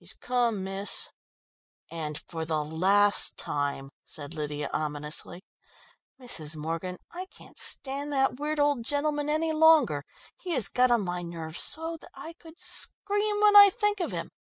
[0.00, 1.10] "He's come, miss."
[1.88, 5.44] "And for the last time," said Lydia ominously.
[6.20, 6.56] "Mrs.
[6.56, 10.04] Morgan, I can't stand that weird old gentleman any longer.
[10.36, 14.10] He has got on my nerves so that I could scream when I think of
[14.10, 14.32] him."